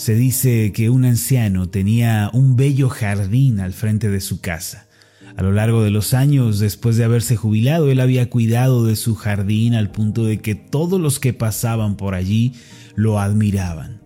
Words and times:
Se 0.00 0.14
dice 0.14 0.72
que 0.72 0.88
un 0.88 1.04
anciano 1.04 1.68
tenía 1.68 2.30
un 2.32 2.56
bello 2.56 2.88
jardín 2.88 3.60
al 3.60 3.74
frente 3.74 4.08
de 4.08 4.22
su 4.22 4.40
casa. 4.40 4.88
A 5.36 5.42
lo 5.42 5.52
largo 5.52 5.82
de 5.82 5.90
los 5.90 6.14
años, 6.14 6.58
después 6.58 6.96
de 6.96 7.04
haberse 7.04 7.36
jubilado, 7.36 7.90
él 7.90 8.00
había 8.00 8.30
cuidado 8.30 8.86
de 8.86 8.96
su 8.96 9.14
jardín 9.14 9.74
al 9.74 9.90
punto 9.90 10.24
de 10.24 10.38
que 10.38 10.54
todos 10.54 10.98
los 10.98 11.20
que 11.20 11.34
pasaban 11.34 11.98
por 11.98 12.14
allí 12.14 12.54
lo 12.94 13.20
admiraban. 13.20 14.00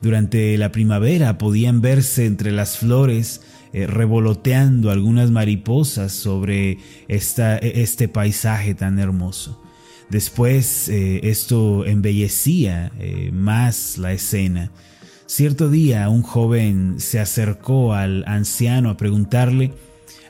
Durante 0.00 0.56
la 0.56 0.72
primavera 0.72 1.36
podían 1.36 1.82
verse 1.82 2.24
entre 2.24 2.50
las 2.50 2.78
flores 2.78 3.42
eh, 3.74 3.86
revoloteando 3.86 4.90
algunas 4.90 5.30
mariposas 5.30 6.12
sobre 6.12 6.78
esta, 7.06 7.58
este 7.58 8.08
paisaje 8.08 8.74
tan 8.74 8.98
hermoso. 8.98 9.62
Después 10.08 10.88
eh, 10.88 11.20
esto 11.24 11.84
embellecía 11.84 12.92
eh, 12.98 13.30
más 13.30 13.98
la 13.98 14.14
escena 14.14 14.70
Cierto 15.26 15.70
día 15.70 16.08
un 16.10 16.22
joven 16.22 16.96
se 16.98 17.18
acercó 17.18 17.94
al 17.94 18.24
anciano 18.26 18.90
a 18.90 18.96
preguntarle 18.98 19.72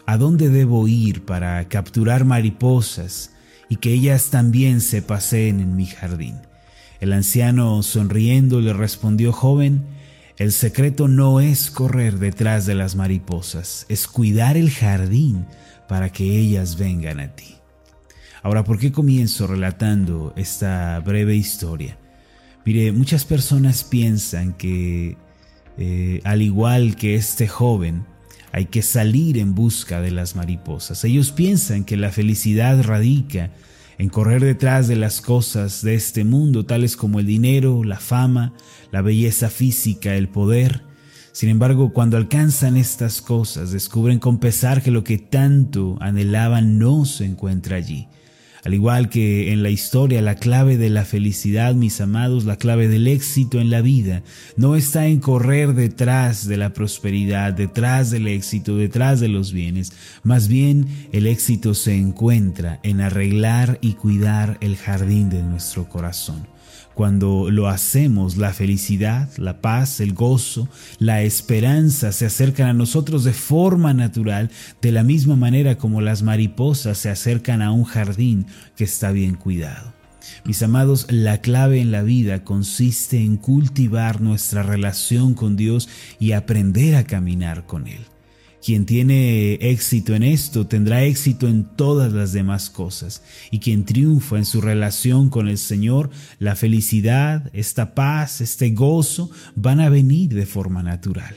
a 0.07 0.17
dónde 0.17 0.49
debo 0.49 0.87
ir 0.87 1.25
para 1.25 1.67
capturar 1.69 2.25
mariposas 2.25 3.33
y 3.69 3.77
que 3.77 3.93
ellas 3.93 4.31
también 4.31 4.81
se 4.81 5.03
paseen 5.03 5.59
en 5.59 5.75
mi 5.75 5.87
jardín. 5.87 6.37
El 7.01 7.13
anciano 7.13 7.83
sonriendo 7.83 8.61
le 8.61 8.73
respondió, 8.73 9.33
joven, 9.33 9.85
el 10.37 10.53
secreto 10.53 11.09
no 11.09 11.41
es 11.41 11.73
correr 11.73 12.19
detrás 12.19 12.65
de 12.65 12.77
las 12.77 12.95
mariposas, 12.95 13.87
es 13.89 14.07
cuidar 14.07 14.57
el 14.57 14.71
jardín 14.71 15.45
para 15.89 16.11
que 16.11 16.39
ellas 16.39 16.79
vengan 16.79 17.19
a 17.19 17.35
ti. 17.35 17.57
Ahora, 18.45 18.63
¿por 18.63 18.79
qué 18.79 18.93
comienzo 18.93 19.49
relatando 19.49 20.33
esta 20.37 21.01
breve 21.01 21.35
historia? 21.35 21.99
Mire, 22.65 22.93
muchas 22.93 23.25
personas 23.25 23.85
piensan 23.85 24.55
que 24.55 25.17
eh, 25.77 26.21
al 26.25 26.43
igual 26.43 26.97
que 26.97 27.15
este 27.15 27.49
joven, 27.49 28.05
hay 28.53 28.67
que 28.67 28.83
salir 28.83 29.39
en 29.39 29.55
busca 29.55 30.01
de 30.01 30.13
las 30.13 30.37
mariposas. 30.37 31.05
Ellos 31.05 31.33
piensan 31.33 31.85
que 31.85 31.97
la 31.97 32.13
felicidad 32.13 32.81
radica 32.85 33.51
en 33.99 34.09
correr 34.09 34.45
detrás 34.45 34.87
de 34.87 34.95
las 34.97 35.21
cosas 35.21 35.83
de 35.83 35.95
este 35.97 36.25
mundo, 36.25 36.65
tales 36.65 36.97
como 36.97 37.19
el 37.19 37.27
dinero, 37.27 37.83
la 37.83 37.99
fama, 37.99 38.53
la 38.93 39.03
belleza 39.03 39.51
física, 39.51 40.15
el 40.15 40.29
poder. 40.29 40.83
Sin 41.33 41.49
embargo, 41.49 41.93
cuando 41.93 42.17
alcanzan 42.17 42.77
estas 42.77 43.21
cosas, 43.21 43.73
descubren 43.73 44.21
con 44.21 44.39
pesar 44.39 44.83
que 44.83 44.93
lo 44.93 45.03
que 45.03 45.19
tanto 45.19 45.97
anhelaban 46.01 46.79
no 46.79 47.07
se 47.07 47.25
encuentra 47.25 47.77
allí. 47.77 48.07
Al 48.65 48.73
igual 48.73 49.11
que 49.11 49.53
en 49.53 49.63
la 49.63 49.69
historia, 49.69 50.23
la 50.23 50.37
clave 50.37 50.79
de 50.79 50.89
la 50.89 51.05
felicidad, 51.05 51.75
mis 51.75 52.01
amados, 52.01 52.47
la 52.47 52.57
clave 52.57 52.89
del 52.89 53.07
éxito 53.07 53.61
en 53.61 53.69
la 53.69 53.83
vida, 53.83 54.23
no 54.57 54.75
está 54.75 55.07
en 55.07 55.21
correr 55.21 55.75
detrás 55.75 56.49
de 56.49 56.57
la 56.57 56.73
prosperidad, 56.73 57.53
detrás 57.53 58.11
del 58.11 58.27
éxito, 58.27 58.77
detrás 58.77 59.21
de 59.21 59.29
los 59.29 59.53
bienes. 59.53 59.93
Más 60.23 60.49
bien, 60.49 61.09
el 61.13 61.27
éxito 61.27 61.75
se 61.75 61.95
encuentra 61.95 62.81
en 62.83 63.03
arreglar 63.03 63.79
y 63.83 63.95
cuidar 63.95 64.57
el 64.63 64.77
jardín 64.77 65.29
de 65.29 65.43
nuestro 65.43 65.87
corazón. 65.87 66.54
Cuando 66.95 67.51
lo 67.51 67.69
hacemos, 67.69 68.37
la 68.37 68.53
felicidad, 68.53 69.29
la 69.37 69.61
paz, 69.61 69.99
el 69.99 70.15
gozo, 70.15 70.69
la 70.99 71.23
esperanza 71.23 72.13
se 72.13 72.27
acercan 72.27 72.69
a 72.69 72.73
nosotros 72.73 73.25
de 73.25 73.33
forma 73.33 73.93
natural, 73.93 74.51
de 74.81 74.93
la 74.93 75.03
misma 75.03 75.35
manera 75.35 75.77
como 75.77 76.01
las 76.01 76.23
mariposas 76.23 76.99
se 76.99 77.11
acercan 77.11 77.63
a 77.63 77.73
un 77.73 77.85
jardín 77.85 78.47
que 78.77 78.85
está 78.85 79.11
bien 79.11 79.35
cuidado. 79.35 79.93
Mis 80.45 80.63
amados, 80.63 81.07
la 81.11 81.39
clave 81.39 81.81
en 81.81 81.91
la 81.91 82.03
vida 82.03 82.45
consiste 82.45 83.19
en 83.19 83.39
cultivar 83.39 84.21
nuestra 84.21 84.63
relación 84.63 85.35
con 85.35 85.57
Dios 85.57 85.89
y 86.21 86.33
aprender 86.33 86.97
a 86.97 87.05
caminar 87.05 87.67
con 87.67 87.89
Él. 87.89 88.14
Quien 88.65 88.87
tiene 88.87 89.57
éxito 89.57 90.15
en 90.15 90.23
esto 90.23 90.67
tendrá 90.67 91.05
éxito 91.05 91.49
en 91.49 91.65
todas 91.65 92.15
las 92.15 92.33
demás 92.33 92.71
cosas. 92.71 93.23
Y 93.51 93.59
quien 93.59 93.85
triunfa 93.85 94.39
en 94.39 94.47
su 94.47 94.63
relación 94.63 95.29
con 95.29 95.49
el 95.49 95.59
Señor, 95.59 96.09
la 96.39 96.57
felicidad, 96.57 97.51
esta 97.53 97.95
paz, 97.95 98.41
este 98.41 98.71
gozo 98.71 99.31
van 99.55 99.81
a 99.81 99.91
venir 99.91 100.33
de 100.33 100.47
forma 100.47 100.83
natural. 100.83 101.35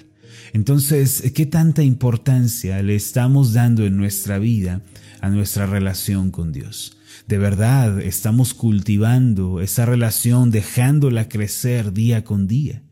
Entonces, 0.53 1.33
¿qué 1.35 1.45
tanta 1.45 1.83
importancia 1.83 2.81
le 2.81 2.95
estamos 2.95 3.51
dando 3.51 3.85
en 3.85 3.97
nuestra 3.97 4.39
vida 4.39 4.81
a 5.19 5.29
nuestra 5.29 5.65
relación 5.65 6.31
con 6.31 6.53
Dios? 6.53 6.97
¿De 7.27 7.37
verdad 7.37 7.99
estamos 7.99 8.53
cultivando 8.53 9.59
esa 9.59 9.85
relación, 9.85 10.49
dejándola 10.49 11.27
crecer 11.27 11.91
día 11.91 12.23
con 12.23 12.47
día? 12.47 12.83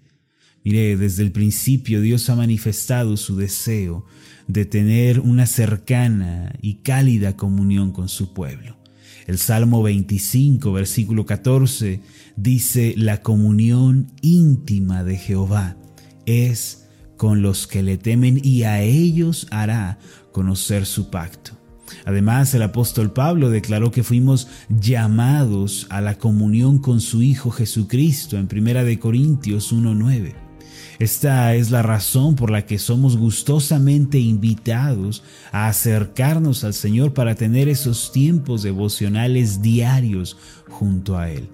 Mire, 0.66 0.98
desde 0.98 1.22
el 1.22 1.32
principio 1.32 2.02
Dios 2.02 2.28
ha 2.32 2.36
manifestado 2.36 3.18
su 3.18 3.38
deseo 3.38 4.04
de 4.48 4.66
tener 4.66 5.20
una 5.20 5.46
cercana 5.46 6.56
y 6.60 6.78
cálida 6.78 7.38
comunión 7.38 7.92
con 7.92 8.10
su 8.10 8.34
pueblo. 8.34 8.76
El 9.28 9.38
Salmo 9.38 9.84
25, 9.84 10.74
versículo 10.74 11.28
14, 11.28 12.02
dice, 12.36 12.96
la 12.98 13.22
comunión 13.22 14.12
íntima 14.24 15.04
de 15.04 15.18
Jehová 15.18 15.78
es 16.26 16.88
con 17.16 17.44
los 17.44 17.68
que 17.68 17.84
le 17.84 17.98
temen 17.98 18.42
y 18.44 18.64
a 18.64 18.82
ellos 18.82 19.46
hará 19.52 20.00
conocer 20.32 20.88
su 20.88 21.12
pacto. 21.12 21.52
Además, 22.06 22.56
el 22.56 22.64
apóstol 22.64 23.14
Pablo 23.14 23.52
declaró 23.52 23.92
que 23.92 24.02
fuimos 24.02 24.48
llamados 24.70 25.86
a 25.92 26.02
la 26.02 26.18
comunión 26.18 26.80
con 26.80 27.02
su 27.02 27.22
Hijo 27.22 27.52
Jesucristo 27.52 28.40
en 28.40 28.50
1 28.52 29.00
Corintios 29.00 29.72
1.9. 29.72 30.45
Esta 30.98 31.56
es 31.56 31.72
la 31.72 31.82
razón 31.82 32.36
por 32.36 32.52
la 32.52 32.66
que 32.66 32.80
somos 32.80 33.18
gustosamente 33.18 34.18
invitados 34.18 35.24
a 35.52 35.68
acercarnos 35.68 36.64
al 36.64 36.74
Señor 36.74 37.14
para 37.14 37.36
tener 37.36 37.68
esos 37.68 38.12
tiempos 38.14 38.64
devocionales 38.64 39.62
diarios 39.62 40.38
junto 40.70 41.18
a 41.18 41.30
Él. 41.30 41.50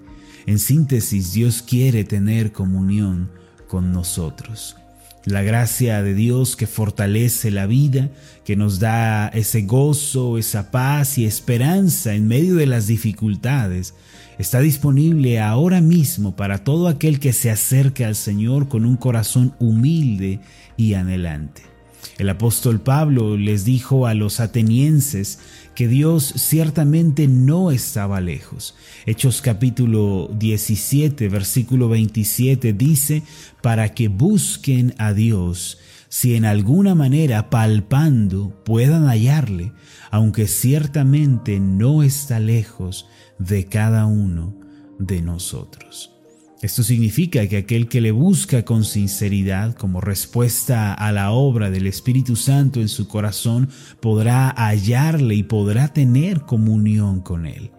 En 0.46 0.58
síntesis, 0.58 1.32
Dios 1.32 1.62
quiere 1.62 2.04
tener 2.04 2.52
comunión 2.52 3.30
con 3.66 3.92
nosotros. 3.92 4.76
La 5.24 5.42
gracia 5.42 6.02
de 6.02 6.14
Dios 6.14 6.56
que 6.56 6.66
fortalece 6.66 7.52
la 7.52 7.66
vida, 7.66 8.10
que 8.44 8.56
nos 8.56 8.80
da 8.80 9.28
ese 9.28 9.62
gozo, 9.62 10.36
esa 10.36 10.72
paz 10.72 11.16
y 11.16 11.24
esperanza 11.24 12.14
en 12.14 12.26
medio 12.26 12.56
de 12.56 12.66
las 12.66 12.88
dificultades, 12.88 13.94
está 14.38 14.60
disponible 14.60 15.40
ahora 15.40 15.80
mismo 15.80 16.34
para 16.34 16.64
todo 16.64 16.88
aquel 16.88 17.20
que 17.20 17.32
se 17.32 17.50
acerque 17.50 18.04
al 18.04 18.16
Señor 18.16 18.68
con 18.68 18.84
un 18.84 18.96
corazón 18.96 19.54
humilde 19.60 20.40
y 20.76 20.94
anhelante. 20.94 21.71
El 22.22 22.28
apóstol 22.28 22.80
Pablo 22.80 23.36
les 23.36 23.64
dijo 23.64 24.06
a 24.06 24.14
los 24.14 24.38
atenienses 24.38 25.40
que 25.74 25.88
Dios 25.88 26.32
ciertamente 26.36 27.26
no 27.26 27.72
estaba 27.72 28.20
lejos. 28.20 28.76
Hechos 29.06 29.42
capítulo 29.42 30.30
17, 30.32 31.28
versículo 31.28 31.88
27 31.88 32.74
dice, 32.74 33.24
para 33.60 33.92
que 33.92 34.06
busquen 34.06 34.94
a 34.98 35.14
Dios, 35.14 35.78
si 36.08 36.36
en 36.36 36.44
alguna 36.44 36.94
manera 36.94 37.50
palpando 37.50 38.54
puedan 38.64 39.08
hallarle, 39.08 39.72
aunque 40.12 40.46
ciertamente 40.46 41.58
no 41.58 42.04
está 42.04 42.38
lejos 42.38 43.08
de 43.40 43.66
cada 43.66 44.06
uno 44.06 44.54
de 45.00 45.22
nosotros. 45.22 46.11
Esto 46.62 46.84
significa 46.84 47.44
que 47.48 47.56
aquel 47.56 47.88
que 47.88 48.00
le 48.00 48.12
busca 48.12 48.64
con 48.64 48.84
sinceridad 48.84 49.74
como 49.74 50.00
respuesta 50.00 50.94
a 50.94 51.10
la 51.10 51.32
obra 51.32 51.70
del 51.70 51.88
Espíritu 51.88 52.36
Santo 52.36 52.80
en 52.80 52.88
su 52.88 53.08
corazón 53.08 53.68
podrá 53.98 54.48
hallarle 54.50 55.34
y 55.34 55.42
podrá 55.42 55.88
tener 55.88 56.42
comunión 56.42 57.20
con 57.20 57.46
él. 57.46 57.72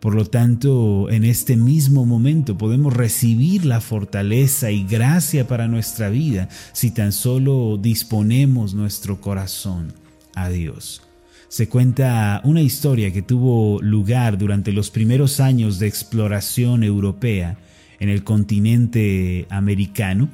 Por 0.00 0.14
lo 0.14 0.24
tanto, 0.24 1.10
en 1.10 1.24
este 1.24 1.58
mismo 1.58 2.06
momento 2.06 2.56
podemos 2.56 2.94
recibir 2.94 3.66
la 3.66 3.82
fortaleza 3.82 4.70
y 4.70 4.84
gracia 4.84 5.46
para 5.46 5.68
nuestra 5.68 6.08
vida 6.08 6.48
si 6.72 6.92
tan 6.92 7.12
solo 7.12 7.76
disponemos 7.76 8.72
nuestro 8.72 9.20
corazón 9.20 9.92
a 10.34 10.48
Dios 10.48 11.02
se 11.48 11.68
cuenta 11.68 12.40
una 12.42 12.60
historia 12.60 13.12
que 13.12 13.22
tuvo 13.22 13.80
lugar 13.80 14.36
durante 14.36 14.72
los 14.72 14.90
primeros 14.90 15.38
años 15.38 15.78
de 15.78 15.86
exploración 15.86 16.82
europea 16.82 17.56
en 18.00 18.08
el 18.08 18.24
continente 18.24 19.46
americano. 19.50 20.28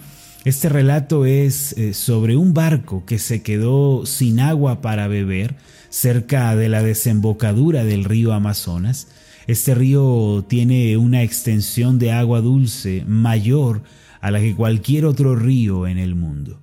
Este 0.45 0.69
relato 0.69 1.25
es 1.25 1.73
eh, 1.79 1.95
sobre 1.95 2.37
un 2.37 2.53
barco 2.53 3.05
que 3.07 3.19
se 3.19 3.43
quedó 3.43 4.07
sin 4.07 4.41
agua 4.41 4.81
para 4.81 5.07
beber 5.07 5.55
cerca 5.89 6.57
de 6.57 6.69
la 6.69 6.83
desembocadura 6.83 7.85
del 7.85 8.05
río 8.05 8.33
Amazonas. 8.33 9.09
Este 9.47 9.75
río 9.75 10.45
tiene 10.49 10.97
una 10.97 11.23
extensión 11.23 11.99
de 11.99 12.13
agua 12.13 12.41
dulce 12.41 13.05
mayor 13.07 13.83
a 14.21 14.31
la 14.31 14.41
que 14.41 14.55
cualquier 14.55 15.05
otro 15.05 15.37
río 15.37 15.87
en 15.87 15.99
el 15.99 16.15
mundo. 16.15 16.61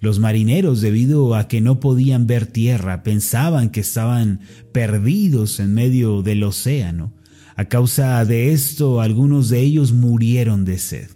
Los 0.00 0.18
marineros, 0.18 0.80
debido 0.80 1.36
a 1.36 1.46
que 1.46 1.60
no 1.60 1.78
podían 1.78 2.26
ver 2.26 2.46
tierra, 2.46 3.04
pensaban 3.04 3.70
que 3.70 3.80
estaban 3.80 4.40
perdidos 4.72 5.60
en 5.60 5.74
medio 5.74 6.22
del 6.22 6.42
océano. 6.42 7.12
A 7.56 7.66
causa 7.66 8.24
de 8.24 8.52
esto, 8.52 9.00
algunos 9.00 9.48
de 9.48 9.60
ellos 9.60 9.92
murieron 9.92 10.64
de 10.64 10.78
sed. 10.78 11.08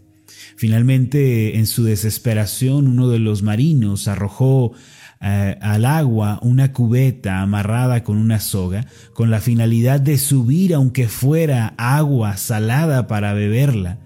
Finalmente, 0.56 1.58
en 1.58 1.66
su 1.66 1.84
desesperación, 1.84 2.88
uno 2.88 3.08
de 3.08 3.18
los 3.18 3.42
marinos 3.42 4.08
arrojó 4.08 4.72
eh, 5.20 5.56
al 5.60 5.86
agua 5.86 6.38
una 6.42 6.72
cubeta 6.72 7.40
amarrada 7.40 8.04
con 8.04 8.18
una 8.18 8.38
soga, 8.38 8.86
con 9.14 9.30
la 9.30 9.40
finalidad 9.40 10.00
de 10.00 10.18
subir 10.18 10.74
aunque 10.74 11.08
fuera 11.08 11.74
agua 11.78 12.36
salada 12.36 13.06
para 13.06 13.32
beberla. 13.32 13.98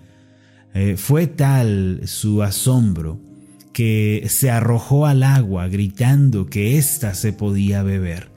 Eh, 0.72 0.96
fue 0.96 1.26
tal 1.26 2.02
su 2.04 2.42
asombro 2.42 3.20
que 3.72 4.24
se 4.28 4.50
arrojó 4.50 5.06
al 5.06 5.22
agua 5.22 5.66
gritando 5.68 6.46
que 6.46 6.78
ésta 6.78 7.14
se 7.14 7.32
podía 7.32 7.82
beber. 7.82 8.30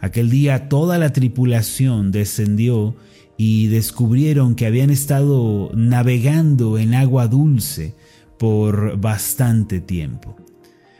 Aquel 0.00 0.30
día 0.30 0.68
toda 0.68 0.98
la 0.98 1.12
tripulación 1.12 2.10
descendió 2.10 2.96
y 3.36 3.66
descubrieron 3.68 4.54
que 4.54 4.66
habían 4.66 4.90
estado 4.90 5.70
navegando 5.74 6.78
en 6.78 6.94
agua 6.94 7.28
dulce 7.28 7.94
por 8.38 8.98
bastante 8.98 9.80
tiempo. 9.80 10.36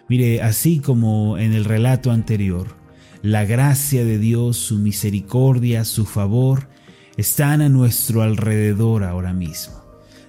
Mire, 0.09 0.43
así 0.43 0.79
como 0.79 1.39
en 1.39 1.53
el 1.53 1.65
relato 1.65 2.11
anterior, 2.11 2.77
la 3.23 3.45
gracia 3.45 4.05
de 4.05 4.19
Dios, 4.19 4.57
su 4.57 4.79
misericordia, 4.79 5.85
su 5.85 6.05
favor, 6.05 6.69
están 7.17 7.61
a 7.63 7.69
nuestro 7.69 8.23
alrededor 8.23 9.03
ahora 9.03 9.33
mismo. 9.33 9.75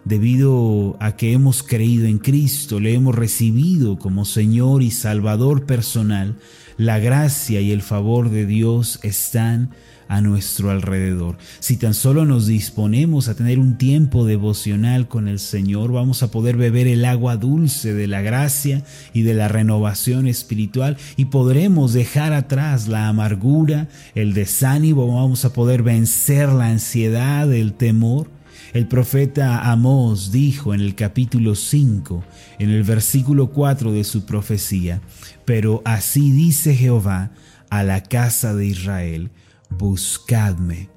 Debido 0.06 0.96
a 1.02 1.18
que 1.18 1.34
hemos 1.34 1.64
creído 1.64 2.08
en 2.08 2.18
Cristo, 2.18 2.80
le 2.80 2.94
hemos 2.94 3.14
recibido 3.14 4.00
como 4.00 4.24
Señor 4.24 4.82
y 4.82 4.90
Salvador 4.90 5.66
personal, 5.66 6.38
la 6.78 7.00
gracia 7.00 7.62
y 7.62 7.72
el 7.72 7.82
favor 7.82 8.30
de 8.30 8.46
Dios 8.46 9.00
están 9.04 9.72
a 10.08 10.22
nuestro 10.22 10.72
alrededor. 10.72 11.38
Si 11.60 11.78
tan 11.78 11.94
solo 11.94 12.26
nos 12.26 12.48
disponemos 12.48 13.28
a 13.28 13.36
tener 13.36 13.60
un 13.60 13.78
tiempo 13.78 14.26
devocional 14.26 15.08
con 15.08 15.28
el 15.28 15.40
Señor, 15.40 15.92
vamos 15.92 16.24
a 16.24 16.32
poder 16.32 16.56
beber 16.56 16.88
el 16.88 17.04
agua 17.06 17.36
dulce 17.36 17.94
de 17.94 18.08
la 18.08 18.22
gracia 18.22 18.84
y 19.14 19.24
de 19.24 19.34
la 19.34 19.48
renovación 19.48 20.28
espiritual 20.28 20.98
y 21.18 21.26
podremos 21.26 21.94
dejar 21.94 22.34
atrás 22.34 22.88
la 22.88 23.08
amargura, 23.08 23.90
el 24.16 24.34
desánimo, 24.34 25.14
vamos 25.14 25.44
a 25.46 25.54
poder 25.54 25.84
vencer 25.84 26.50
la 26.50 26.68
ansiedad, 26.68 27.52
el 27.54 27.74
temor 27.74 28.37
el 28.74 28.88
profeta 28.88 29.72
Amós 29.72 30.32
dijo 30.32 30.74
en 30.74 30.82
el 30.82 30.96
capítulo 30.96 31.56
5, 31.56 32.24
en 32.60 32.70
el 32.70 32.84
versículo 32.84 33.52
4 33.52 33.92
de 33.92 34.04
su 34.04 34.26
profecía, 34.26 35.02
pero 35.46 35.82
así 35.86 36.32
dice 36.32 36.76
Jehová 36.76 37.32
a 37.70 37.84
la 37.84 38.04
casa 38.04 38.54
de 38.54 38.66
Israel, 38.66 39.32
buscadme 39.70 40.90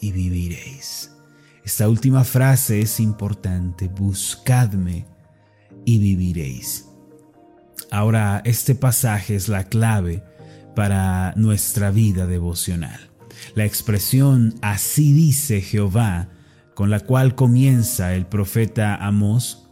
y 0.00 0.12
viviréis. 0.12 1.12
Esta 1.64 1.88
última 1.88 2.24
frase 2.24 2.80
es 2.80 3.00
importante, 3.00 3.88
buscadme 3.88 5.06
y 5.84 5.98
viviréis. 5.98 6.86
Ahora, 7.90 8.42
este 8.44 8.74
pasaje 8.74 9.34
es 9.34 9.48
la 9.48 9.64
clave 9.64 10.22
para 10.74 11.32
nuestra 11.36 11.90
vida 11.90 12.26
devocional. 12.26 13.10
La 13.54 13.64
expresión 13.64 14.54
así 14.62 15.12
dice 15.12 15.60
Jehová 15.60 16.28
con 16.76 16.90
la 16.90 17.00
cual 17.00 17.34
comienza 17.34 18.14
el 18.14 18.26
profeta 18.26 18.94
Amós, 18.96 19.66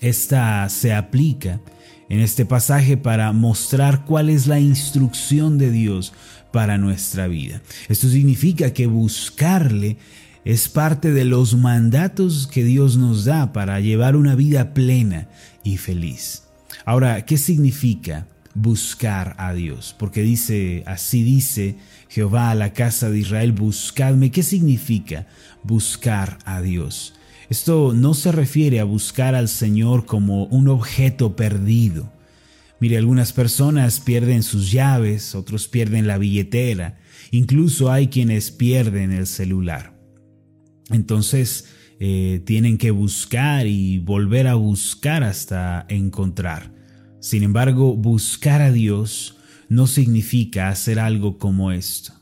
esta 0.00 0.66
se 0.70 0.94
aplica 0.94 1.60
en 2.08 2.20
este 2.20 2.46
pasaje 2.46 2.96
para 2.96 3.30
mostrar 3.34 4.06
cuál 4.06 4.30
es 4.30 4.46
la 4.46 4.58
instrucción 4.58 5.58
de 5.58 5.70
Dios 5.70 6.14
para 6.50 6.78
nuestra 6.78 7.28
vida. 7.28 7.60
Esto 7.90 8.08
significa 8.08 8.72
que 8.72 8.86
buscarle 8.86 9.98
es 10.46 10.70
parte 10.70 11.12
de 11.12 11.26
los 11.26 11.54
mandatos 11.54 12.46
que 12.46 12.64
Dios 12.64 12.96
nos 12.96 13.26
da 13.26 13.52
para 13.52 13.78
llevar 13.80 14.16
una 14.16 14.34
vida 14.34 14.72
plena 14.72 15.28
y 15.62 15.76
feliz. 15.76 16.44
Ahora, 16.86 17.26
¿qué 17.26 17.36
significa 17.36 18.26
buscar 18.54 19.34
a 19.38 19.52
Dios? 19.52 19.94
Porque 19.98 20.22
dice, 20.22 20.82
así 20.86 21.22
dice 21.22 21.76
Jehová 22.08 22.50
a 22.50 22.54
la 22.54 22.72
casa 22.72 23.10
de 23.10 23.18
Israel, 23.18 23.52
buscadme. 23.52 24.30
¿Qué 24.30 24.42
significa 24.42 25.26
buscar 25.62 26.38
a 26.44 26.60
Dios? 26.60 27.14
Esto 27.50 27.94
no 27.94 28.14
se 28.14 28.32
refiere 28.32 28.80
a 28.80 28.84
buscar 28.84 29.34
al 29.34 29.48
Señor 29.48 30.04
como 30.04 30.44
un 30.44 30.68
objeto 30.68 31.34
perdido. 31.34 32.12
Mire, 32.80 32.98
algunas 32.98 33.32
personas 33.32 34.00
pierden 34.00 34.42
sus 34.42 34.70
llaves, 34.70 35.34
otros 35.34 35.66
pierden 35.66 36.06
la 36.06 36.18
billetera, 36.18 36.98
incluso 37.30 37.90
hay 37.90 38.08
quienes 38.08 38.50
pierden 38.50 39.10
el 39.10 39.26
celular. 39.26 39.98
Entonces, 40.90 41.66
eh, 42.00 42.40
tienen 42.44 42.78
que 42.78 42.92
buscar 42.92 43.66
y 43.66 43.98
volver 43.98 44.46
a 44.46 44.54
buscar 44.54 45.24
hasta 45.24 45.84
encontrar. 45.88 46.77
Sin 47.20 47.42
embargo, 47.42 47.96
buscar 47.96 48.62
a 48.62 48.70
Dios 48.70 49.36
no 49.68 49.86
significa 49.86 50.68
hacer 50.68 50.98
algo 50.98 51.38
como 51.38 51.72
esto. 51.72 52.12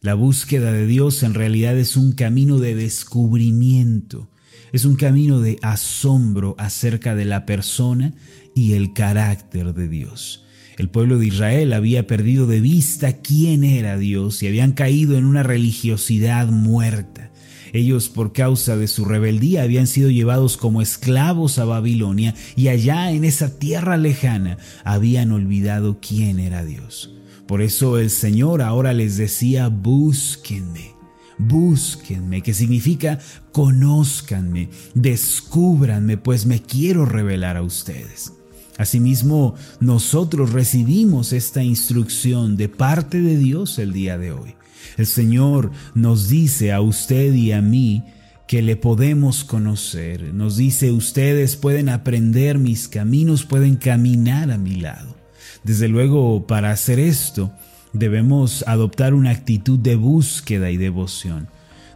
La 0.00 0.14
búsqueda 0.14 0.72
de 0.72 0.86
Dios 0.86 1.22
en 1.22 1.34
realidad 1.34 1.76
es 1.76 1.96
un 1.96 2.12
camino 2.12 2.58
de 2.58 2.74
descubrimiento, 2.74 4.30
es 4.72 4.84
un 4.84 4.96
camino 4.96 5.40
de 5.40 5.58
asombro 5.62 6.54
acerca 6.58 7.14
de 7.14 7.24
la 7.24 7.46
persona 7.46 8.14
y 8.54 8.74
el 8.74 8.92
carácter 8.92 9.74
de 9.74 9.88
Dios. 9.88 10.44
El 10.78 10.88
pueblo 10.88 11.18
de 11.18 11.26
Israel 11.26 11.72
había 11.72 12.06
perdido 12.06 12.46
de 12.46 12.60
vista 12.60 13.14
quién 13.14 13.64
era 13.64 13.98
Dios 13.98 14.42
y 14.42 14.46
habían 14.46 14.72
caído 14.72 15.18
en 15.18 15.24
una 15.24 15.42
religiosidad 15.42 16.46
muerta. 16.46 17.32
Ellos 17.72 18.08
por 18.08 18.32
causa 18.32 18.76
de 18.76 18.88
su 18.88 19.04
rebeldía 19.04 19.62
habían 19.62 19.86
sido 19.86 20.10
llevados 20.10 20.56
como 20.56 20.82
esclavos 20.82 21.58
a 21.58 21.64
Babilonia 21.64 22.34
y 22.56 22.68
allá 22.68 23.10
en 23.10 23.24
esa 23.24 23.58
tierra 23.58 23.96
lejana 23.96 24.58
habían 24.84 25.32
olvidado 25.32 25.98
quién 26.00 26.38
era 26.38 26.64
Dios. 26.64 27.14
Por 27.46 27.62
eso 27.62 27.98
el 27.98 28.10
Señor 28.10 28.60
ahora 28.60 28.92
les 28.92 29.16
decía, 29.16 29.68
búsquenme, 29.68 30.92
búsquenme, 31.38 32.42
que 32.42 32.52
significa 32.52 33.18
conózcanme, 33.52 34.68
descúbranme, 34.94 36.18
pues 36.18 36.44
me 36.44 36.60
quiero 36.60 37.06
revelar 37.06 37.56
a 37.56 37.62
ustedes. 37.62 38.32
Asimismo, 38.76 39.54
nosotros 39.80 40.52
recibimos 40.52 41.32
esta 41.32 41.64
instrucción 41.64 42.56
de 42.56 42.68
parte 42.68 43.20
de 43.20 43.36
Dios 43.36 43.78
el 43.78 43.92
día 43.92 44.18
de 44.18 44.32
hoy. 44.32 44.54
El 44.96 45.06
Señor 45.06 45.70
nos 45.94 46.28
dice 46.28 46.72
a 46.72 46.80
usted 46.80 47.32
y 47.34 47.52
a 47.52 47.62
mí 47.62 48.04
que 48.46 48.62
le 48.62 48.76
podemos 48.76 49.44
conocer. 49.44 50.32
Nos 50.34 50.56
dice, 50.56 50.90
ustedes 50.90 51.56
pueden 51.56 51.88
aprender 51.88 52.58
mis 52.58 52.88
caminos, 52.88 53.44
pueden 53.44 53.76
caminar 53.76 54.50
a 54.50 54.58
mi 54.58 54.76
lado. 54.76 55.16
Desde 55.64 55.86
luego, 55.86 56.46
para 56.46 56.70
hacer 56.70 56.98
esto, 56.98 57.52
debemos 57.92 58.64
adoptar 58.66 59.12
una 59.12 59.30
actitud 59.30 59.78
de 59.78 59.96
búsqueda 59.96 60.70
y 60.70 60.78
devoción. 60.78 61.48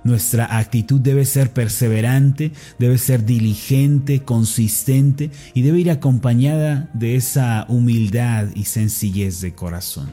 Nuestra 0.04 0.58
actitud 0.58 1.00
debe 1.00 1.24
ser 1.24 1.52
perseverante, 1.52 2.50
debe 2.78 2.98
ser 2.98 3.24
diligente, 3.24 4.22
consistente 4.22 5.30
y 5.54 5.62
debe 5.62 5.78
ir 5.80 5.90
acompañada 5.90 6.90
de 6.92 7.14
esa 7.14 7.66
humildad 7.68 8.48
y 8.54 8.64
sencillez 8.64 9.40
de 9.40 9.54
corazón. 9.54 10.10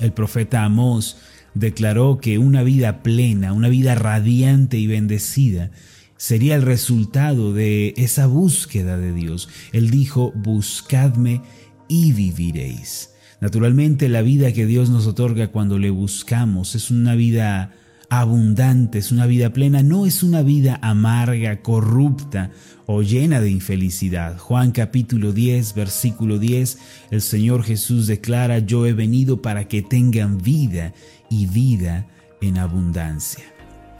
El 0.00 0.12
profeta 0.12 0.62
Amós 0.62 1.16
declaró 1.56 2.18
que 2.18 2.38
una 2.38 2.62
vida 2.62 3.02
plena, 3.02 3.52
una 3.52 3.68
vida 3.68 3.94
radiante 3.94 4.78
y 4.78 4.86
bendecida, 4.86 5.70
sería 6.18 6.54
el 6.54 6.62
resultado 6.62 7.52
de 7.52 7.94
esa 7.96 8.26
búsqueda 8.26 8.98
de 8.98 9.12
Dios. 9.12 9.48
Él 9.72 9.90
dijo, 9.90 10.32
buscadme 10.34 11.40
y 11.88 12.12
viviréis. 12.12 13.10
Naturalmente 13.40 14.08
la 14.08 14.22
vida 14.22 14.52
que 14.52 14.66
Dios 14.66 14.90
nos 14.90 15.06
otorga 15.06 15.48
cuando 15.48 15.78
le 15.78 15.90
buscamos 15.90 16.74
es 16.74 16.90
una 16.90 17.14
vida 17.14 17.72
abundante, 18.08 18.98
es 18.98 19.10
una 19.10 19.26
vida 19.26 19.52
plena, 19.52 19.82
no 19.82 20.06
es 20.06 20.22
una 20.22 20.42
vida 20.42 20.78
amarga, 20.82 21.60
corrupta 21.62 22.50
o 22.86 23.02
llena 23.02 23.40
de 23.40 23.50
infelicidad. 23.50 24.38
Juan 24.38 24.70
capítulo 24.70 25.32
10, 25.32 25.74
versículo 25.74 26.38
10, 26.38 26.78
el 27.10 27.20
Señor 27.20 27.64
Jesús 27.64 28.06
declara, 28.06 28.60
yo 28.60 28.86
he 28.86 28.92
venido 28.92 29.42
para 29.42 29.66
que 29.66 29.82
tengan 29.82 30.38
vida 30.38 30.94
y 31.30 31.46
vida 31.46 32.06
en 32.40 32.58
abundancia. 32.58 33.44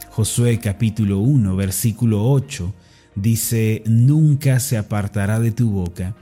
Josué 0.09 0.59
capítulo 0.59 1.19
1, 1.19 1.55
versículo 1.55 2.29
8, 2.29 2.73
dice, 3.15 3.83
nunca 3.85 4.59
se 4.59 4.77
apartará 4.77 5.39
de 5.39 5.51
tu 5.51 5.69
boca 5.69 6.15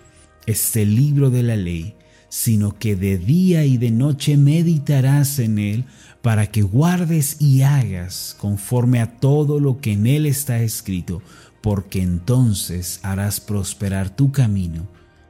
este 0.46 0.86
libro 0.86 1.30
de 1.30 1.44
la 1.44 1.56
ley, 1.56 1.96
sino 2.30 2.78
que 2.78 2.96
de 2.96 3.18
día 3.18 3.66
y 3.66 3.78
de 3.78 3.92
noche 3.92 4.38
meditarás 4.38 5.40
en 5.40 5.60
él 5.60 5.86
para 6.22 6.48
que 6.48 6.62
guardes 6.62 7.38
y 7.40 7.62
hagas 7.62 8.36
conforme 8.40 9.00
a 9.00 9.20
todo 9.20 9.60
lo 9.60 9.80
que 9.80 9.94
en 9.94 10.08
él 10.08 10.26
está 10.26 10.60
escrito, 10.60 11.22
porque 11.62 12.02
entonces 12.02 13.00
harás 13.04 13.40
prosperar 13.40 14.10
tu 14.10 14.32
camino 14.32 14.88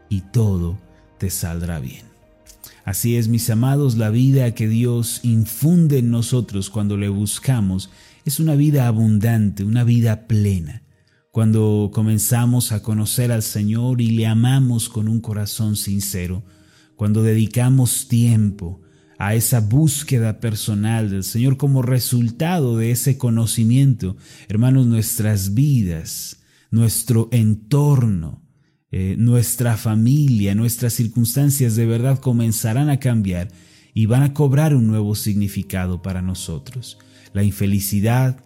y 0.10 0.22
todo 0.22 0.80
te 1.18 1.30
saldrá 1.30 1.80
bien. 1.80 2.15
Así 2.86 3.16
es, 3.16 3.28
mis 3.30 3.50
amados, 3.50 3.98
la 3.98 4.12
vida 4.12 4.54
que 4.54 4.68
Dios 4.68 5.22
infunde 5.24 5.98
en 5.98 6.12
nosotros 6.12 6.70
cuando 6.70 6.98
le 6.98 7.10
buscamos 7.10 7.90
es 8.26 8.40
una 8.40 8.54
vida 8.54 8.86
abundante, 8.88 9.64
una 9.64 9.84
vida 9.84 10.28
plena. 10.28 10.84
cuando 11.32 11.92
comenzamos 11.94 12.72
a 12.72 12.82
conocer 12.82 13.30
al 13.34 13.44
Señor 13.44 14.00
y 14.00 14.12
le 14.12 14.26
amamos 14.26 14.88
con 14.88 15.10
un 15.10 15.20
corazón 15.20 15.76
sincero, 15.76 16.46
cuando 16.96 17.24
dedicamos 17.24 18.08
tiempo 18.08 18.82
a 19.18 19.36
esa 19.36 19.60
búsqueda 19.60 20.40
personal 20.40 21.10
del 21.10 21.26
Señor 21.26 21.58
como 21.58 21.82
resultado 21.82 22.78
de 22.78 22.92
ese 22.92 23.18
conocimiento, 23.18 24.16
hermanos, 24.48 24.86
nuestras 24.86 25.54
vidas, 25.54 26.38
nuestro 26.72 27.28
entorno, 27.34 28.45
eh, 28.98 29.18
nuestra 29.18 29.76
familia, 29.76 30.56
nuestras 30.56 30.94
circunstancias 30.94 31.76
de 31.76 31.86
verdad 31.86 32.18
comenzarán 32.20 32.90
a 32.90 32.98
cambiar 32.98 33.50
y 33.94 34.06
van 34.06 34.24
a 34.24 34.34
cobrar 34.34 34.74
un 34.74 34.88
nuevo 34.88 35.16
significado 35.16 36.02
para 36.02 36.22
nosotros. 36.22 36.98
La 37.34 37.44
infelicidad, 37.44 38.38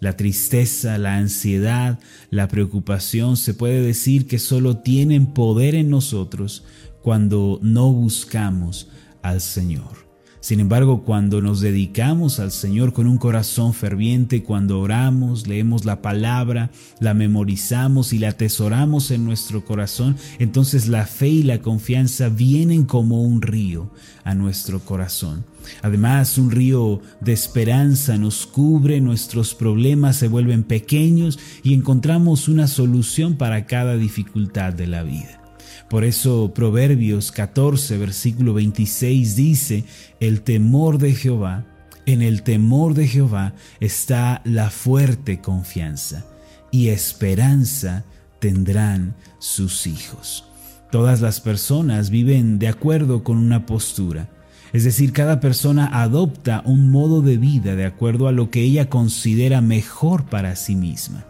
la 0.00 0.14
tristeza, 0.14 0.98
la 0.98 1.16
ansiedad, 1.16 2.00
la 2.28 2.48
preocupación 2.48 3.38
se 3.38 3.54
puede 3.54 3.80
decir 3.80 4.26
que 4.26 4.38
solo 4.38 4.76
tienen 4.76 5.24
poder 5.24 5.74
en 5.74 5.88
nosotros 5.88 6.64
cuando 7.00 7.58
no 7.62 7.90
buscamos 7.90 8.88
al 9.22 9.40
Señor. 9.40 10.03
Sin 10.44 10.60
embargo, 10.60 11.04
cuando 11.04 11.40
nos 11.40 11.62
dedicamos 11.62 12.38
al 12.38 12.52
Señor 12.52 12.92
con 12.92 13.06
un 13.06 13.16
corazón 13.16 13.72
ferviente, 13.72 14.42
cuando 14.42 14.78
oramos, 14.78 15.46
leemos 15.46 15.86
la 15.86 16.02
palabra, 16.02 16.70
la 17.00 17.14
memorizamos 17.14 18.12
y 18.12 18.18
la 18.18 18.28
atesoramos 18.28 19.10
en 19.10 19.24
nuestro 19.24 19.64
corazón, 19.64 20.16
entonces 20.38 20.86
la 20.86 21.06
fe 21.06 21.28
y 21.28 21.42
la 21.44 21.62
confianza 21.62 22.28
vienen 22.28 22.84
como 22.84 23.22
un 23.22 23.40
río 23.40 23.90
a 24.22 24.34
nuestro 24.34 24.80
corazón. 24.80 25.46
Además, 25.80 26.36
un 26.36 26.50
río 26.50 27.00
de 27.22 27.32
esperanza 27.32 28.18
nos 28.18 28.44
cubre, 28.44 29.00
nuestros 29.00 29.54
problemas 29.54 30.16
se 30.16 30.28
vuelven 30.28 30.62
pequeños 30.62 31.38
y 31.62 31.72
encontramos 31.72 32.48
una 32.48 32.66
solución 32.66 33.36
para 33.36 33.64
cada 33.64 33.96
dificultad 33.96 34.74
de 34.74 34.88
la 34.88 35.04
vida. 35.04 35.43
Por 35.88 36.04
eso 36.04 36.52
Proverbios 36.54 37.32
14, 37.32 37.98
versículo 37.98 38.54
26 38.54 39.36
dice, 39.36 39.84
el 40.20 40.42
temor 40.42 40.98
de 40.98 41.14
Jehová, 41.14 41.66
en 42.06 42.22
el 42.22 42.42
temor 42.42 42.94
de 42.94 43.08
Jehová 43.08 43.54
está 43.80 44.42
la 44.44 44.70
fuerte 44.70 45.40
confianza 45.40 46.24
y 46.70 46.88
esperanza 46.88 48.04
tendrán 48.40 49.14
sus 49.38 49.86
hijos. 49.86 50.44
Todas 50.90 51.20
las 51.20 51.40
personas 51.40 52.10
viven 52.10 52.58
de 52.58 52.68
acuerdo 52.68 53.24
con 53.24 53.38
una 53.38 53.66
postura, 53.66 54.28
es 54.72 54.82
decir, 54.82 55.12
cada 55.12 55.38
persona 55.38 56.02
adopta 56.02 56.62
un 56.66 56.90
modo 56.90 57.22
de 57.22 57.36
vida 57.36 57.76
de 57.76 57.84
acuerdo 57.84 58.26
a 58.26 58.32
lo 58.32 58.50
que 58.50 58.62
ella 58.62 58.88
considera 58.90 59.60
mejor 59.60 60.24
para 60.24 60.56
sí 60.56 60.74
misma. 60.74 61.24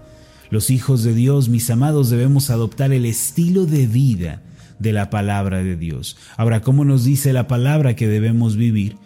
Los 0.54 0.70
hijos 0.70 1.02
de 1.02 1.14
Dios, 1.14 1.48
mis 1.48 1.68
amados, 1.68 2.10
debemos 2.10 2.48
adoptar 2.48 2.92
el 2.92 3.06
estilo 3.06 3.66
de 3.66 3.88
vida 3.88 4.40
de 4.78 4.92
la 4.92 5.10
palabra 5.10 5.64
de 5.64 5.76
Dios. 5.76 6.16
Ahora, 6.36 6.60
¿cómo 6.60 6.84
nos 6.84 7.02
dice 7.02 7.32
la 7.32 7.48
palabra 7.48 7.96
que 7.96 8.06
debemos 8.06 8.56
vivir? 8.56 8.96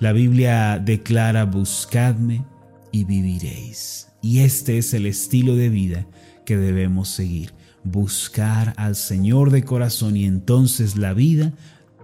La 0.00 0.10
Biblia 0.10 0.82
declara, 0.84 1.44
buscadme 1.44 2.44
y 2.90 3.04
viviréis. 3.04 4.08
Y 4.20 4.40
este 4.40 4.78
es 4.78 4.94
el 4.94 5.06
estilo 5.06 5.54
de 5.54 5.68
vida 5.68 6.08
que 6.44 6.56
debemos 6.56 7.08
seguir. 7.08 7.54
Buscar 7.84 8.74
al 8.76 8.96
Señor 8.96 9.52
de 9.52 9.62
corazón 9.62 10.16
y 10.16 10.24
entonces 10.24 10.96
la 10.96 11.14
vida, 11.14 11.52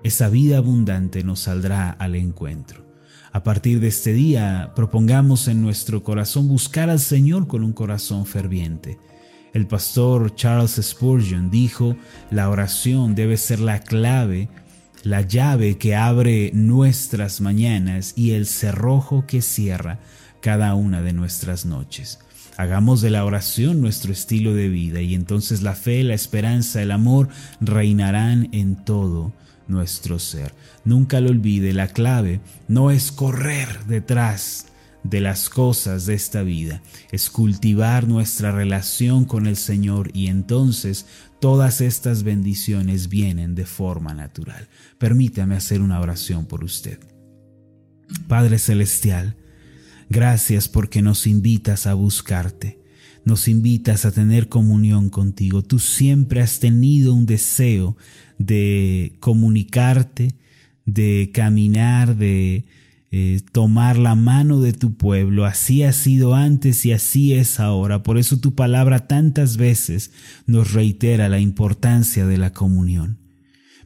esa 0.04 0.28
vida 0.28 0.58
abundante 0.58 1.24
nos 1.24 1.40
saldrá 1.40 1.90
al 1.90 2.14
encuentro. 2.14 2.91
A 3.32 3.42
partir 3.42 3.80
de 3.80 3.88
este 3.88 4.12
día, 4.12 4.72
propongamos 4.76 5.48
en 5.48 5.62
nuestro 5.62 6.02
corazón 6.02 6.48
buscar 6.48 6.90
al 6.90 7.00
Señor 7.00 7.46
con 7.46 7.64
un 7.64 7.72
corazón 7.72 8.26
ferviente. 8.26 8.98
El 9.54 9.66
pastor 9.66 10.34
Charles 10.34 10.78
Spurgeon 10.82 11.50
dijo, 11.50 11.96
la 12.30 12.50
oración 12.50 13.14
debe 13.14 13.38
ser 13.38 13.60
la 13.60 13.80
clave, 13.80 14.50
la 15.02 15.22
llave 15.22 15.78
que 15.78 15.96
abre 15.96 16.50
nuestras 16.52 17.40
mañanas 17.40 18.12
y 18.16 18.32
el 18.32 18.46
cerrojo 18.46 19.24
que 19.26 19.40
cierra 19.40 19.98
cada 20.42 20.74
una 20.74 21.00
de 21.00 21.14
nuestras 21.14 21.64
noches. 21.64 22.18
Hagamos 22.58 23.00
de 23.00 23.08
la 23.08 23.24
oración 23.24 23.80
nuestro 23.80 24.12
estilo 24.12 24.52
de 24.52 24.68
vida 24.68 25.00
y 25.00 25.14
entonces 25.14 25.62
la 25.62 25.74
fe, 25.74 26.04
la 26.04 26.12
esperanza, 26.12 26.82
el 26.82 26.90
amor 26.90 27.28
reinarán 27.62 28.50
en 28.52 28.84
todo 28.84 29.32
nuestro 29.72 30.18
ser. 30.18 30.54
Nunca 30.84 31.20
lo 31.20 31.30
olvide, 31.30 31.72
la 31.72 31.88
clave 31.88 32.40
no 32.68 32.90
es 32.90 33.10
correr 33.10 33.84
detrás 33.86 34.66
de 35.02 35.20
las 35.20 35.48
cosas 35.48 36.06
de 36.06 36.14
esta 36.14 36.42
vida, 36.42 36.82
es 37.10 37.28
cultivar 37.28 38.06
nuestra 38.06 38.52
relación 38.52 39.24
con 39.24 39.46
el 39.46 39.56
Señor 39.56 40.10
y 40.14 40.28
entonces 40.28 41.06
todas 41.40 41.80
estas 41.80 42.22
bendiciones 42.22 43.08
vienen 43.08 43.54
de 43.54 43.66
forma 43.66 44.14
natural. 44.14 44.68
Permítame 44.98 45.56
hacer 45.56 45.80
una 45.80 46.00
oración 46.00 46.46
por 46.46 46.62
usted. 46.62 47.00
Padre 48.28 48.58
Celestial, 48.58 49.36
gracias 50.08 50.68
porque 50.68 51.02
nos 51.02 51.26
invitas 51.26 51.86
a 51.86 51.94
buscarte 51.94 52.81
nos 53.24 53.48
invitas 53.48 54.04
a 54.04 54.12
tener 54.12 54.48
comunión 54.48 55.10
contigo. 55.10 55.62
Tú 55.62 55.78
siempre 55.78 56.40
has 56.40 56.60
tenido 56.60 57.14
un 57.14 57.26
deseo 57.26 57.96
de 58.38 59.16
comunicarte, 59.20 60.34
de 60.86 61.30
caminar, 61.32 62.16
de 62.16 62.64
eh, 63.14 63.40
tomar 63.52 63.98
la 63.98 64.14
mano 64.14 64.60
de 64.60 64.72
tu 64.72 64.94
pueblo. 64.94 65.44
Así 65.44 65.82
ha 65.82 65.92
sido 65.92 66.34
antes 66.34 66.84
y 66.86 66.92
así 66.92 67.34
es 67.34 67.60
ahora. 67.60 68.02
Por 68.02 68.18
eso 68.18 68.38
tu 68.38 68.54
palabra 68.54 69.06
tantas 69.06 69.56
veces 69.56 70.12
nos 70.46 70.72
reitera 70.72 71.28
la 71.28 71.38
importancia 71.38 72.26
de 72.26 72.38
la 72.38 72.52
comunión. 72.52 73.18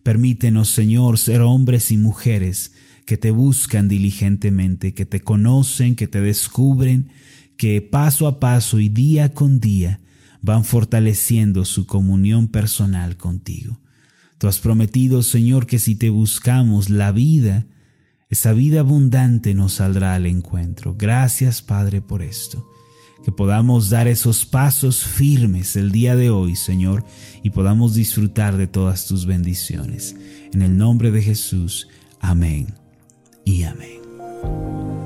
Permítenos, 0.02 0.68
Señor, 0.68 1.18
ser 1.18 1.40
hombres 1.40 1.90
y 1.90 1.96
mujeres 1.96 2.72
que 3.06 3.16
te 3.16 3.32
buscan 3.32 3.88
diligentemente, 3.88 4.94
que 4.94 5.06
te 5.06 5.20
conocen, 5.20 5.96
que 5.96 6.06
te 6.06 6.20
descubren, 6.20 7.08
que 7.56 7.80
paso 7.82 8.26
a 8.26 8.40
paso 8.40 8.80
y 8.80 8.88
día 8.88 9.32
con 9.32 9.60
día 9.60 10.00
van 10.42 10.64
fortaleciendo 10.64 11.64
su 11.64 11.86
comunión 11.86 12.48
personal 12.48 13.16
contigo. 13.16 13.80
Tú 14.38 14.48
has 14.48 14.58
prometido, 14.58 15.22
Señor, 15.22 15.66
que 15.66 15.78
si 15.78 15.96
te 15.96 16.10
buscamos 16.10 16.90
la 16.90 17.10
vida, 17.10 17.66
esa 18.28 18.52
vida 18.52 18.80
abundante 18.80 19.54
nos 19.54 19.74
saldrá 19.74 20.14
al 20.14 20.26
encuentro. 20.26 20.94
Gracias, 20.96 21.62
Padre, 21.62 22.00
por 22.02 22.22
esto. 22.22 22.70
Que 23.24 23.32
podamos 23.32 23.88
dar 23.88 24.08
esos 24.08 24.44
pasos 24.44 25.02
firmes 25.02 25.74
el 25.74 25.90
día 25.90 26.16
de 26.16 26.30
hoy, 26.30 26.54
Señor, 26.54 27.04
y 27.42 27.50
podamos 27.50 27.94
disfrutar 27.94 28.56
de 28.56 28.66
todas 28.66 29.06
tus 29.06 29.26
bendiciones. 29.26 30.14
En 30.52 30.62
el 30.62 30.76
nombre 30.76 31.10
de 31.10 31.22
Jesús, 31.22 31.88
amén 32.20 32.74
y 33.44 33.62
amén. 33.62 35.05